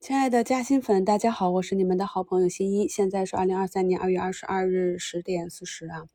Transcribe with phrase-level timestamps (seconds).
[0.00, 2.88] 亲爱的嘉兴粉，大家好，我是你们的好朋友新一。
[2.88, 6.06] 现在是二零二三年二月二十二日十点四十啊。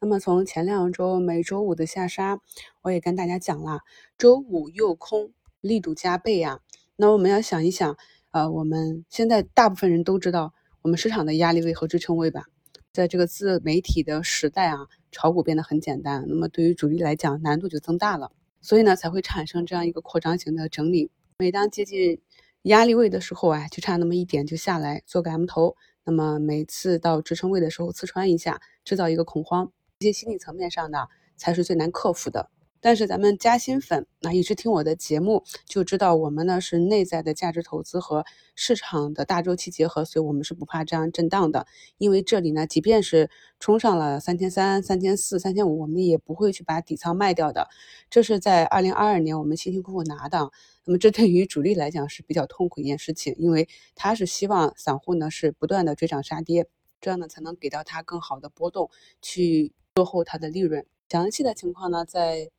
[0.00, 2.40] 那么从前两周每周五的下杀，
[2.82, 3.82] 我也跟大家讲了，
[4.18, 6.58] 周五又空力度加倍啊。
[6.96, 7.96] 那我们要想一想，
[8.32, 10.52] 呃，我们现在大部分人都知道
[10.82, 12.46] 我们市场的压力位和支撑位吧？
[12.92, 21.12] 在这个自媒体的时代啊，炒股变得很简单，那么对于主力来讲难度就增大了，所以呢才会产生这样一个扩张型的整理。
[21.38, 22.20] 每当接近
[22.62, 25.76] 压力位的时候啊，就差那么一点就下来做个 M 头。
[26.04, 32.50] 那么每次到支撑位的时候，刺穿一下，制造一个恐慌，这些心理层面上的才是最难克服的。
[32.80, 41.66] 但是咱们嘉兴粉那一直听我的节目，就知道我们呢是内在的价值投资和市场的大周期结合，所以我们是不怕这样震荡的。
[41.98, 47.68] 因为这里呢，即便是冲上了三千三、三千四、三千五，我们也不会去把底仓卖掉的。
[48.10, 50.50] 这是在二零二二年我们辛辛苦苦拿的。
[50.84, 56.66] 那么这对于主力来讲是比较痛苦一件事情，因为他是希望散户呢是不断的追涨杀跌，
[57.00, 60.86] 这样呢才能给到他更好的波动去落后他的利润。
[61.08, 62.50] 详细的情况呢，在。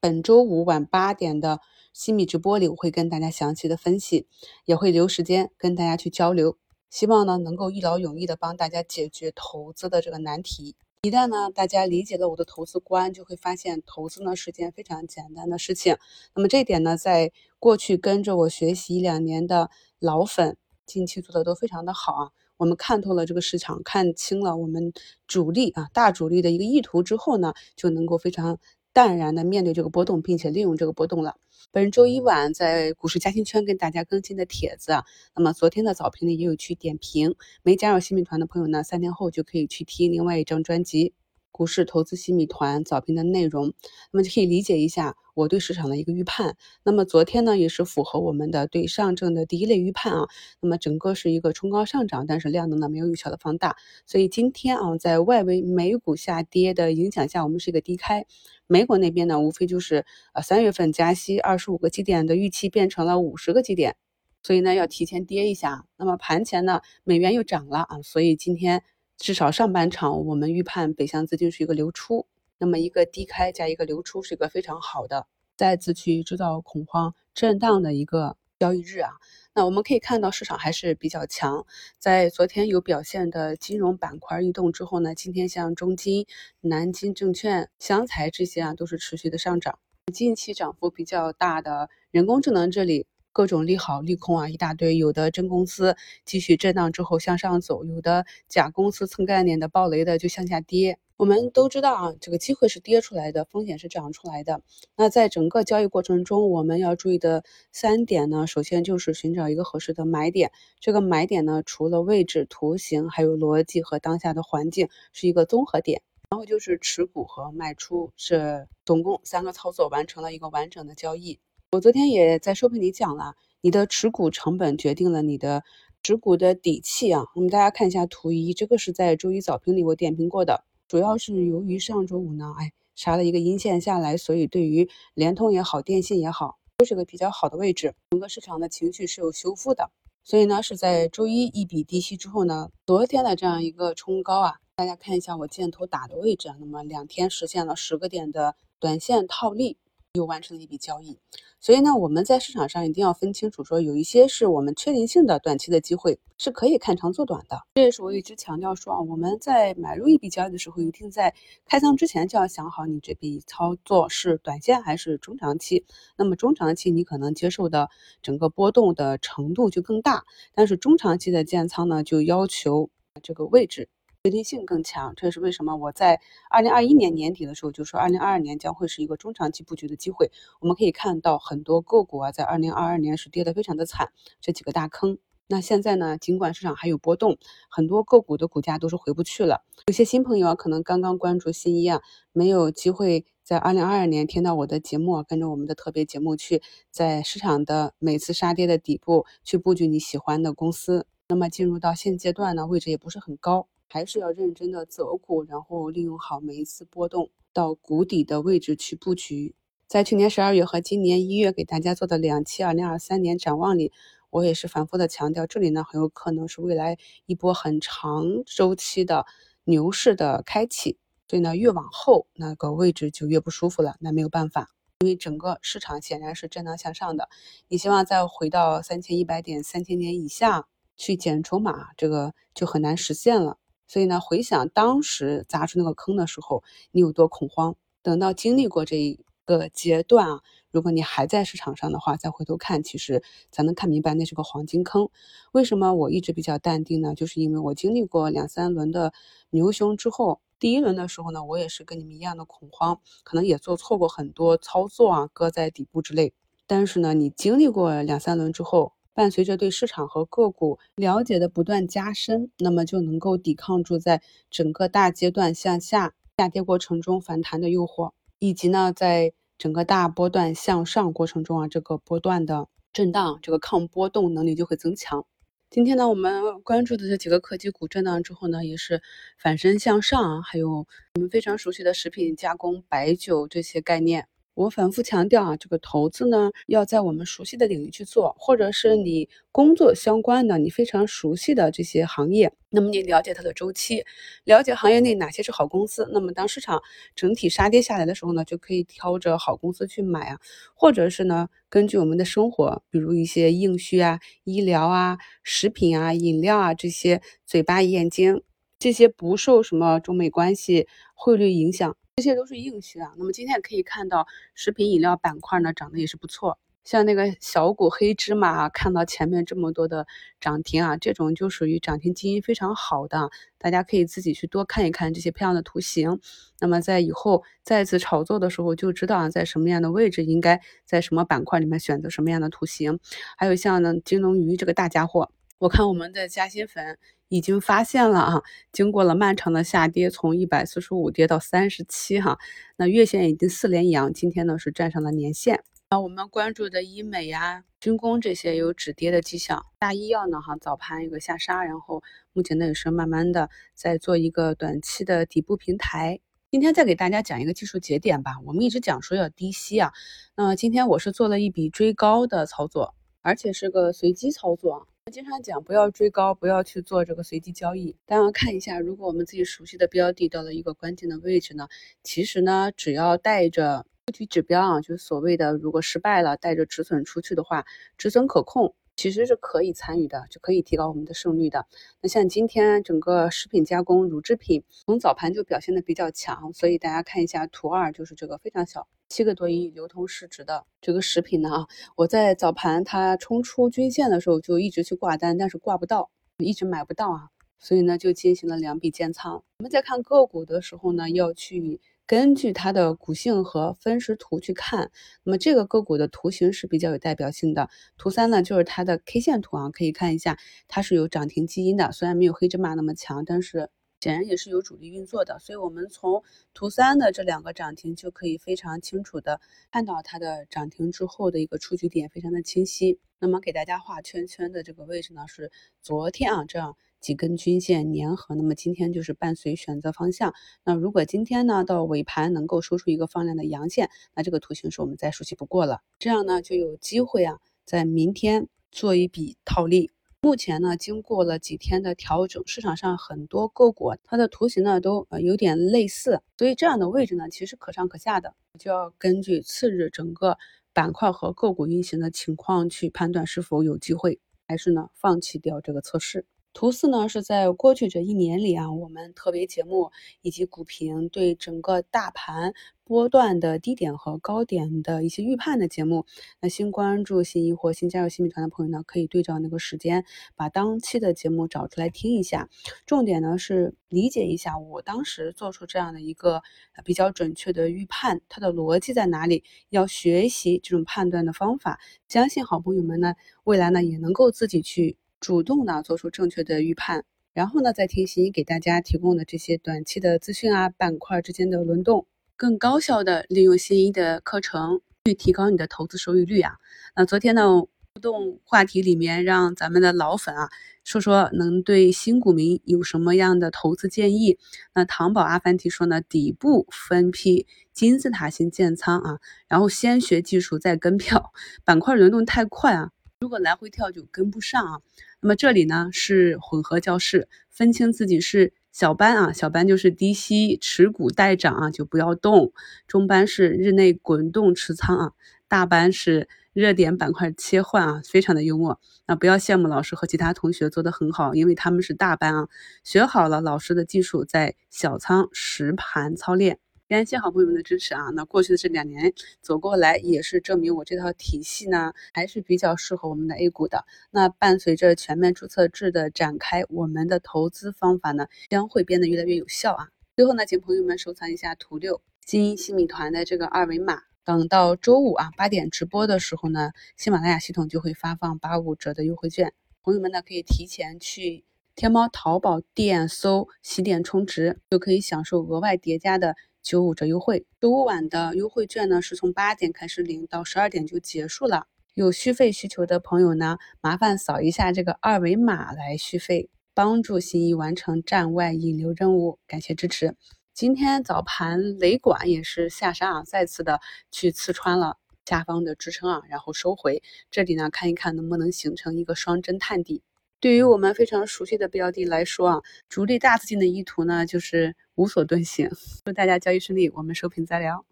[0.00, 1.60] 本周五晚八点的
[1.92, 4.28] 新米直播里，我会跟大家详细的分析，
[4.64, 6.56] 也会留时间跟大家去交流。
[6.88, 10.76] 希望呢能够一劳永逸的帮大家解决投资的这个难题。
[11.02, 15.96] 一旦呢大家理解了我的投资观，就会发现投资呢是件非常简单的事情。
[16.32, 22.30] 那么这一点呢，在过去跟着我学习一两年的老粉，近期做的都非常的好啊。
[22.56, 24.92] 我们看透了这个市场，看清了我们
[25.26, 28.60] 主力啊大主力的一个意图之后呢，就能够非常。
[28.92, 31.36] 淡然的面对这个波动，并且利用这个波动了。
[31.70, 35.04] 本周一晚在股市嘉兴圈跟大家更新的帖子啊，
[35.36, 37.34] 那么昨天的早评里也有去点评。
[37.62, 41.12] 没加入新米团的朋友呢，三天后就可以去听另外一张专辑。
[41.58, 43.74] 股市投资新米团早评的内容，
[44.12, 46.56] 那么就可以理解一下我对市场的一个预判。
[46.84, 50.28] 那么昨天呢，也是符合我们的对上证的第一类预判啊。
[50.60, 53.74] 那么整个是一个冲高上涨，但是量能呢没有有效的放大。
[54.06, 58.24] 所以今天啊，在外围美股下跌的影响下，我们是一个低开。
[58.68, 63.96] 美股那边呢，无非就是呃三月份加息二十五个基点的预期变成了五十个基点，
[64.44, 65.86] 所以呢要提前跌一下。
[65.96, 68.84] 那么盘前呢，美元又涨了啊，所以今天。
[69.18, 79.14] 至少上半场，我们预判北向资金是一个流出，那么一个低开加一个流出是一个非常好的，再次去制造恐慌震荡的一个交易日啊。
[79.54, 81.66] 那我们可以看到市场还是比较强，
[81.98, 86.24] 在昨天有表现的金融板块异动之后呢，今天像中金、
[86.60, 89.80] 南京证券、湘财这些啊都是持续的上涨，
[90.14, 93.08] 近期涨幅比较大的人工智能这里。
[93.38, 94.96] 各种利好利空啊，一大堆。
[94.96, 100.98] 有的真公司继续震荡之后向上走，有的假公司蹭概念的暴雷的就向下跌。
[101.16, 104.60] 我们都知道啊，这个机会是跌出来的，风险是涨出来的。
[104.96, 110.50] 那在整个交易过程中，我们要注意的三点呢，首先就是寻找一个合适的买点。
[110.80, 116.02] 这个买点呢，除了位置、图形，还有逻辑和当下的环境，是一个综合点。
[116.30, 121.38] 然后就是持股和卖出，是总共三个操作完成了一个完整的交易。
[121.70, 125.62] 我昨天也在收评里讲了，你的持股成本决定了你的
[126.02, 127.26] 持股的底气啊。
[127.34, 139.90] 我们大家看一下图一，这个是在周一早评里我点评过的，主要是由于上周五呢，哎，杀了一个阴线下来，所以对于联通也好，电信也好，都是个比较好的位置，整个市场的情绪是有修复的。
[140.24, 149.76] 所以呢，是在周一一笔低吸之后呢，昨天的这样一个冲高啊，大家看一下我箭头打的位置啊，那么两天实现了十个点的短线套利。
[150.18, 151.16] 又完成了一笔交易，
[151.60, 157.62] 所以呢，我们在市场上一定要分清楚，说有一些是我们确定性的短期的机会，是可以看长做短的。
[157.76, 161.32] 这也是我一直强调说啊，我们在买入一笔交易的时候，一定在
[161.66, 165.84] 开仓之前就要想好，你这笔操作是短线还是中长期。
[166.16, 167.88] 那么中长期你可能接受的
[168.20, 172.90] 整个波动的程度就更大，但是中长期的建仓呢，就要求
[173.22, 173.88] 这个位置。
[174.28, 180.30] 确定性更强，这也是为什么我在二零二一年年底的时候就说，二零二二年将会是一个中长期布局的机会。
[180.60, 184.12] 我们可以看到很多个股啊，在二零二二年是跌得非常的惨，
[184.42, 185.16] 这几个大坑。
[185.46, 187.38] 那现在呢，尽管市场还有波动，
[187.70, 189.64] 很多个股的股价都是回不去了。
[189.86, 192.02] 有些新朋友啊，可能刚刚关注新一啊，
[192.34, 196.60] 没有机会在二零二二年听到我的节目，跟着我们的特别节目去
[196.90, 201.06] 在市场的每次杀跌的底部去布局你喜欢的公司。
[201.30, 203.68] 那么进入到现阶段呢，位置也不是很高。
[203.88, 209.54] 还是要认真的择股，然后利用好每一次波动到谷底的位置去布局。
[209.86, 213.90] 在去年十二月和今年一月给大家做的两期二零二三年展望里，
[214.30, 219.24] 我也是反复的强调，这里呢很有可能是未来一波很长周期的
[219.64, 220.98] 牛市的开启。
[221.26, 224.70] 所以呢，越往后那个位置就越不舒服了，那没有办法。
[225.00, 227.28] 因为整个市场显然是震荡向上的，
[227.68, 233.58] 你希望再回到三千一百点、三千点以下去减筹码，这个就很难实现了。
[233.88, 236.62] 所以呢，回想当时砸出那个坑的时候，
[236.92, 237.74] 你有多恐慌？
[238.02, 240.40] 等到经历过这一个阶段啊，
[240.70, 245.08] 如果你还在市场上的话，再回头看，其实才能看明白那是个黄金坑。
[245.50, 247.14] 为什么我一直比较淡定呢？
[247.14, 249.12] 就是因为我经历过两三轮的
[249.50, 250.40] 牛熊之后。
[250.60, 256.34] 第一轮的时候呢，我也是跟你们一样的恐慌，可能也做错过很多操作啊，搁在底部之类。
[256.66, 275.26] 但是呢，你经历过两三轮之后，伴随着对市场和个股了解的不断加深，那么就能够抵抗住在整个大阶段向下下跌过程中反弹的诱惑，以及呢，在整个大波段向上过程中啊，这个波段的震荡，这个抗波动能力就会增强。
[275.68, 279.02] 今天呢，我们关注的这几个科技股震荡之后呢，也是
[279.36, 280.86] 反身向上，还有
[281.16, 284.28] 我们非常熟悉的食品加工、白酒这些概念。
[284.58, 294.04] 我反复强调啊，这个投资呢，要在我们熟悉的领域去做，或者是你工作相关的、你非常熟悉的这些行业，那么你了解它的周期，
[294.42, 296.82] 了解行业内哪些是好公司，那么当市场
[297.14, 300.40] 整体杀跌下来的时候呢，就可以挑着好公司去买啊，
[300.74, 308.42] 或者是呢，根据我们的生活，比如一些硬需啊、医疗啊、食品啊、饮料啊这些嘴巴、眼睛
[308.80, 311.96] 这些不受什么中美关系、汇率影响。
[312.18, 313.14] 这些都是硬需啊。
[313.16, 316.58] 那么今天也可以看到，食品饮料板块呢涨得也是不错。
[316.82, 320.04] 像那个小股黑芝麻啊，看到前面这么多的
[320.40, 323.30] 涨停啊，这种就属于涨停基因非常好的。
[323.56, 326.18] 大家可以自己去多看一看这些漂亮的图形。
[326.58, 332.98] 那么在以后再次炒作的时候，就知道啊在什么样的位置，应该在什么板块里面选择什么样的图形。
[333.36, 336.98] 还有像呢金龙鱼这个大家伙，我看我们的嘉兴粉。
[337.30, 342.38] 已经发现了啊，经过了漫长的下跌，从一百四十五跌到三十七哈，
[342.76, 345.62] 那月线已经四连阳，今天呢是站上了年线。
[345.90, 352.02] 那我们关注的医美呀、军工这些有止跌的迹象，大医药呢哈早盘有个下杀，然后
[352.32, 356.20] 目前呢也是慢慢的在做一个短期的底部平台。
[356.50, 359.92] 今天再给大家讲一个技术节点吧，我们一直讲说要低吸啊，
[360.34, 364.88] 那今天我是做了一笔追高的操作，而且是个随机操作。
[365.10, 367.96] 经常讲不要追高，不要去做这个随机交易。
[368.04, 371.68] 大家看一下，如果我们自己熟悉的标的到了一个关键的位置呢，
[372.02, 377.64] 其实呢，只要带着具体指标啊，就是所谓的如果失败了，带着止损出去的话，
[377.96, 378.74] 止损可控。
[378.96, 381.68] 其实是可以参与的，就可以提高我们的胜率的。
[382.00, 391.66] 那像今天整个食品加工、乳制品从早盘就表现的比较强，所以大家看一下图二，就是这个非常小，七个多亿流通市值的这个食品呢啊，
[391.96, 397.28] 我在早盘它冲出均线的时候就一直去挂单，但是挂不到，一直买不到啊，
[397.58, 399.42] 所以呢就进行了两笔建仓。
[399.58, 401.80] 我们在看个股的时候呢，要去。
[402.06, 404.90] 根据它的股性和分时图去看，
[405.24, 407.68] 那么这个个股的图形是比较有代表性的。
[407.98, 410.38] 图三呢，就是它的 K 线图啊，可以看一下，
[410.68, 413.68] 它是有涨停基因的，虽然没有黑芝麻那么强，但是
[414.00, 415.38] 显然也是有主力运作的。
[415.38, 416.22] 所以，我们从
[416.54, 419.40] 图三的这两个涨停就可以非常清楚的
[419.70, 422.98] 看到它的涨停之后的一个出局点，非常的清晰。
[423.20, 425.50] 那么给大家画圈圈的这个位置呢，是
[425.82, 426.76] 昨天啊这样。
[427.00, 430.34] 几根均线粘合，那么今天就是伴随选择方向。
[430.64, 435.80] 那如果今天呢到尾盘能够收出一个放量的阳线，那这个图形是我们再熟悉不过了。
[436.00, 439.92] 这样呢就有机会啊，在明天做一笔套利。
[440.20, 450.36] 目前呢经过了几天的调整，市场上很多个股它的图形呢都呃有点类似，所以这样的位置呢其实可上可下的，就要根据次日整个
[450.72, 456.26] 板块和个股运行的情况去判断是否有机会，还是呢放弃掉这个测试。
[456.52, 459.90] 图四呢，是在过去这一年里啊，我们特别节目
[460.22, 462.54] 以及股评对整个大盘。
[462.84, 466.06] 波段的低点和高点的一些预判的节目，
[466.40, 472.48] 那新关注新一或新加入新米团的朋友呢，可以对照那个时间，把当期的节目找出来听一下。
[472.86, 476.40] 重点呢是理解一下我当时做出这样的一个
[476.82, 479.44] 比较准确的预判，它的逻辑在哪里？
[479.68, 481.78] 要学习这种判断的方法，
[482.08, 483.12] 相信好朋友们呢，
[483.44, 487.04] 未来呢也能够自己去主动呢做出正确的预判。
[487.34, 492.06] 然后呢，再听新一给大家提供的这些短期的资讯啊，板块之间的轮动。
[492.36, 496.54] 更高效的利用新一的课程去提高你的投资收益率啊！
[496.94, 500.48] 那昨天呢互动话题里面，让咱们的老粉啊
[500.84, 504.38] 说说能对新股民有什么样的投资建议？
[504.72, 511.32] 那糖宝阿凡提说呢，底部分批金字塔型建仓啊，然后先学技术再跟票，
[511.64, 514.80] 板块轮动太快啊，如果来回跳就跟不上啊。
[515.20, 522.52] 那么这里呢是混合教室，分清自己是小班啊，小班就是低吸持股待涨啊，就不要动。
[522.86, 525.12] 中班是日内滚动持仓啊，
[525.48, 528.80] 大班是热点板块切换啊，非常的幽默。
[529.06, 532.48] 那不要羡慕老师和其他同学做的很好，因为他们是大班啊，
[532.84, 536.60] 学好了老师的技术，在小仓实盘操练。
[536.88, 538.08] 感谢好朋友们的支持啊！
[538.14, 543.84] 那过去的这两年走过来，也是证明我这套体系呢还是比较适合我们的 A 股的。
[544.10, 549.88] 那伴随着全面注册制的展开，我们的投资方法呢将会变得越来越有效啊！
[550.16, 554.00] 最后呢，请朋友们收藏一下图六金新米团的这个二维码。
[554.24, 561.44] 等到周五啊八点直播的时候呢，喜马拉雅系统就会发放八五折的优惠券，朋友们呢可以提前去
[561.76, 566.34] 天猫、淘宝店搜“洗点充值”，就可以享受额外叠加的。
[566.62, 571.66] 九五折优惠，周五晚的优惠券呢是从八点开始领，到十二点就结束了。
[571.94, 579.38] 有续费需求的朋友呢，麻烦扫一下这个二维码来续费，帮助心仪完成站外引流任务。
[579.46, 580.14] 感谢支持。
[580.54, 587.02] 今天早盘雷管也是下杀啊，再次的去刺穿了下方的支撑啊，然后收回。
[587.30, 590.02] 这里呢，看一看能不能形成一个双针探底。
[590.40, 595.68] 对于我们非常熟悉的标的来说啊，主力大资金的意图呢，就是无所遁形。
[596.04, 597.84] 祝大家交易顺利，我们收评再聊。